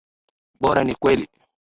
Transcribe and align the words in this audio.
Bora 0.61 0.81
ni 0.83 0.93
kweli. 1.01 1.25